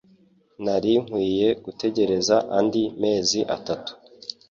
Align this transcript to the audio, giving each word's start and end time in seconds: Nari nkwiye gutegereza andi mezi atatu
Nari 0.63 0.93
nkwiye 1.03 1.47
gutegereza 1.63 2.35
andi 2.57 2.83
mezi 3.01 3.39
atatu 3.55 3.91